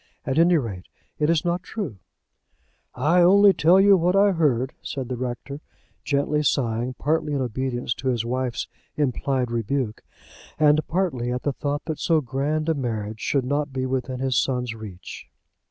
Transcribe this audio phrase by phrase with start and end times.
[0.25, 0.87] At any rate,
[1.19, 1.99] it is not true."
[2.95, 5.61] "I only tell you what I heard," said the rector,
[6.03, 10.01] gently sighing, partly in obedience to his wife's implied rebuke,
[10.57, 14.35] and partly at the thought that so grand a marriage should not be within his
[14.39, 15.27] son's reach.